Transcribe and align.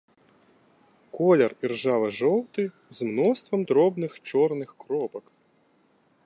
Колер 1.17 1.51
іржава-жоўты, 1.69 2.63
з 3.01 3.11
мноствам 3.11 3.61
дробных 3.73 4.11
чорных 4.31 4.69
кропак. 4.87 5.25